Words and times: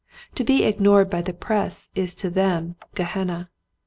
To 0.33 0.43
be 0.43 0.63
ignored 0.63 1.11
by 1.11 1.21
the 1.21 1.31
press 1.31 1.91
is 1.93 2.15
to 2.15 2.31
them 2.31 2.75
gehenna. 2.95 3.51